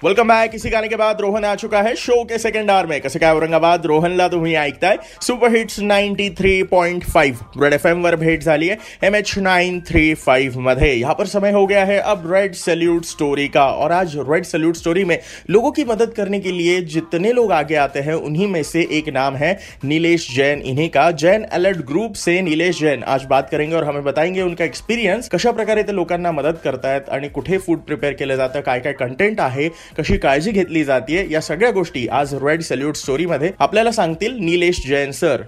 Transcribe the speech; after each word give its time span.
Welcome 0.00 0.28
back 0.28 0.54
इसी 0.54 0.70
गाने 0.70 0.88
के 0.88 0.96
बाद 0.96 1.20
रोहन 1.20 1.44
आ 1.44 1.54
चुका 1.54 1.80
है 1.82 1.94
शो 1.94 2.22
के 2.24 2.36
सेकंड 2.38 2.70
आवर 2.70 2.86
में। 2.86 3.00
कसं 3.00 3.20
काय 3.20 3.34
औरंगाबाद 3.34 3.86
रोहनला 3.86 4.28
तुम्ही 4.28 4.54
ऐकताय 4.54 4.98
super 5.22 5.54
hits 5.56 5.78
ninety 5.80 6.28
three 6.30 6.62
point 6.62 7.04
five 7.04 7.62
red 7.62 7.72
FM 7.72 7.86
M 7.88 8.02
वर 8.02 8.16
भेट 8.16 8.42
झाली 8.42 8.68
है। 8.68 8.78
M 9.04 9.16
H 9.16 9.36
nine 9.38 9.80
three 9.88 10.14
five 10.14 10.58
मध्ये 10.58 10.92
यहाँ 10.92 11.14
पर 11.14 11.26
समय 11.26 11.50
हो 11.52 11.66
गया 11.66 11.84
है 11.84 11.98
अब 12.12 12.22
रेड 12.32 12.54
सैल्यूट 12.54 13.04
स्टोरी 13.04 13.46
का। 13.48 13.64
और 13.64 13.92
आज 13.92 14.16
रेड 14.30 14.44
सैल्यूट 14.44 14.76
स्टोरी 14.76 15.04
में 15.04 15.18
लोगों 15.50 15.72
की 15.72 15.84
मदद 15.84 16.14
करने 16.16 16.40
के 16.40 16.52
लिए 16.52 16.80
जितने 16.86 17.32
लोग 17.32 17.52
आगे 17.52 17.76
आते 17.76 18.00
हैं, 18.00 18.14
उन्हीं 18.14 18.46
में 18.46 18.62
से 18.62 18.86
एक 18.92 19.08
नाम 19.08 19.36
है 19.36 19.52
नीलेश 19.84 20.28
जैन। 20.36 20.62
इन्हीं 20.62 20.88
का 20.88 21.10
जैन 21.16 21.44
अलर्ट 21.52 21.84
ग्रुप 21.86 22.14
से 22.14 22.40
नीलेश 22.42 22.80
जैन। 22.80 23.02
आज 23.08 23.24
बात 23.26 23.50
करेंगे 23.50 23.76
और 23.76 23.84
हमें 23.84 24.02
बताएँगे 24.04 24.42
उनका 24.42 24.64
एक्सपिरियन्स 24.64 25.28
कशा 25.28 25.52
प्रकारे 25.52 25.82
ते 25.82 25.92
लोकांना 25.92 26.32
मदत 26.32 26.60
करतायत 26.64 27.10
आणि 27.10 27.28
कुठे 27.28 27.58
फ़ूड 27.58 27.84
प्रिपेअर 27.86 28.14
केलं 28.14 28.36
जातं 28.36 28.60
काय 28.62 28.80
काय 28.80 28.92
कंटेंट 28.94 29.40
आहे 29.40 29.70
कशी 29.98 30.16
काळजी 30.18 30.50
घेतली 30.50 30.82
जाते 30.84 31.26
या 31.30 31.40
सगळ्या 31.40 31.70
गोष्टी 31.72 32.06
आज 32.08 32.34
रेड 32.42 32.60
सल्यूट 32.62 32.96
स्टोरी 32.96 33.26
मध्ये 33.26 33.50
आपल्याला 33.58 33.92
सांगतील 33.92 34.38
Nilesh 34.44 34.80
Jain 34.86 35.10
sir. 35.12 35.42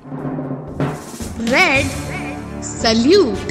Red 1.50 2.62
salute 2.62 3.50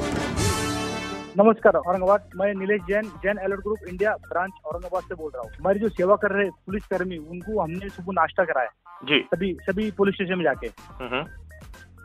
नमस्कार 1.38 1.76
औरंगाबाद. 1.76 2.22
मैं 2.36 2.54
Nilesh 2.54 2.82
Jain 2.88 3.06
Jain 3.24 3.38
alert 3.38 3.60
group 3.60 3.88
India 3.90 4.16
branch 4.22 4.52
Aurangabad 4.66 5.04
से 5.04 5.16
बोल 5.16 5.32
रहा 5.34 5.42
हूँ। 5.42 5.52
हमारी 5.60 5.80
जो 5.80 5.90
सेवा 5.90 6.16
कर 6.16 6.32
रहे 6.32 6.50
पुलिस 6.66 6.84
कर्मी 6.86 7.18
उनको 7.18 7.60
हमने 7.62 7.90
सुबह 7.90 8.14
नाश्ता 8.14 8.44
कराया। 8.44 8.70
जी। 9.04 9.20
सभी 9.34 9.54
सभी 9.62 9.90
पुलिस 9.98 10.16
स्टेशन 10.16 10.38
में 10.38 10.44
जाके। 10.44 10.68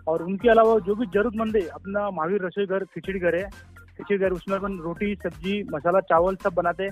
और 0.07 0.23
उनके 0.23 0.51
अलावा 0.51 0.79
जो 0.87 0.95
भी 0.95 1.07
जरूरतमंद 1.15 1.57
है 1.57 1.63
अपना 1.75 2.11
महावीर 2.11 2.47
रसोई 2.47 2.67
घर 2.67 2.85
खिचड़ी 2.95 3.19
घर 3.19 3.35
है 3.37 3.45
खिचड़ी 3.99 4.19
घर 4.19 4.33
उसमें 4.33 4.57
अपन 4.57 4.79
रोटी 4.85 5.15
सब्जी 5.17 5.63
मसाला 5.73 6.01
चावल 6.07 6.37
सब 6.45 6.55
बनाते। 6.55 6.89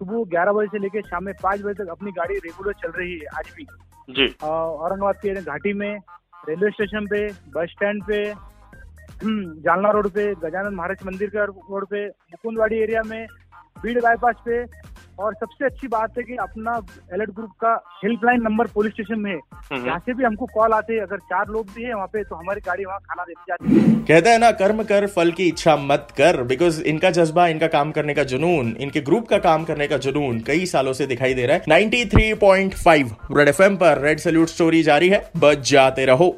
सुबह 0.00 0.24
ग्यारह 0.30 0.52
बजे 0.52 0.66
से 0.72 0.78
लेकर 0.82 1.08
शाम 1.08 1.24
में 1.24 1.34
पाँच 1.42 1.62
बजे 1.62 1.82
तक 1.82 1.90
अपनी 1.90 2.10
गाड़ी 2.18 2.34
रेगुलर 2.44 2.72
चल 2.82 2.92
रही 2.98 3.12
है 3.12 3.26
आज 3.38 3.52
भी। 3.56 3.64
जी। 4.16 4.26
औरंगाबाद 4.42 5.16
के 5.24 5.34
घाटी 5.40 5.72
में 5.80 5.92
रेलवे 6.48 6.70
स्टेशन 6.70 7.06
पे 7.06 7.26
बस 7.56 7.70
स्टैंड 7.70 8.02
पे 8.04 8.22
जालना 9.64 9.90
रोड 9.94 10.08
पे 10.10 10.24
गजानन 10.44 10.74
महाराज 10.74 11.04
मंदिर 11.06 11.28
के 11.36 11.44
रोड 11.46 11.86
पे 11.86 12.06
मुकुंदवाड़ी 12.06 12.76
एरिया 12.82 13.02
में 13.06 13.26
भीड़ 13.82 14.00
बाईपास 14.02 14.36
पे 14.46 14.62
और 15.20 15.34
सबसे 15.34 15.64
अच्छी 15.64 15.88
बात 15.88 16.18
है 16.18 16.22
कि 16.24 16.36
अपना 16.40 16.72
अलर्ट 17.12 17.30
ग्रुप 17.30 17.50
का 17.64 17.72
हेल्पलाइन 18.04 18.42
नंबर 18.42 18.66
पुलिस 18.66 18.92
स्टेशन 18.92 19.18
में 19.20 19.30
है। 19.30 19.38
हम्म। 19.72 19.86
यहाँ 19.86 19.98
से 19.98 20.14
भी 20.14 20.24
हमको 20.24 20.46
कॉल 20.54 20.72
आते 20.72 20.94
हैं 20.94 21.02
अगर 21.02 21.18
चार 21.30 21.48
लोग 21.48 21.66
भी 21.74 21.82
है 21.82 21.94
वहाँ 21.94 22.06
पे 22.06 22.22
तो 22.24 22.36
हमारी 22.36 22.60
गाड़ी 22.60 22.84
वहाँ 22.84 22.98
खाना 23.00 23.24
देती 23.24 23.44
जाती 23.48 23.74
है। 23.74 23.98
कहते 24.04 24.30
हैं 24.30 24.38
ना 24.38 24.50
कर्म 24.60 24.82
कर 24.82 25.06
फल 25.06 25.32
की 25.32 25.48
इच्छा 25.48 25.76
मत 25.76 26.08
कर 26.18 26.42
बिकॉज़ 26.44 26.82
इनका 26.84 27.10
जज्बा 27.10 27.46
इनका 27.48 27.66
काम 27.68 27.92
करने 27.92 28.14
का 28.14 28.24
जुनून 28.24 28.76
इनके 28.80 29.00
ग्रुप 29.00 29.28
का 29.28 29.38
काम 29.38 29.64
करने 29.64 29.86
का 29.86 29.96
जुनून 29.98 30.40
कई 30.40 30.66
सालों 30.66 30.92
से 30.92 31.06
दिखाई 31.06 31.34
दे 31.34 31.46
रहा 31.46 31.56
है। 31.56 31.62
93.5 31.68 33.16
रेड 33.36 33.48
एफएम 33.48 33.76
पर 33.76 34.00
रेड 34.00 34.18
सल्यूट 34.18 34.48
स्टोरी 34.48 34.82
जारी 34.82 35.08
है। 35.08 35.28
बच 35.36 35.70
जाते 35.70 36.04
रहो। 36.04 36.36